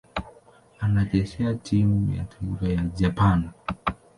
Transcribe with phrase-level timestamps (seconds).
[0.79, 3.49] Anachezea timu ya taifa ya Japani.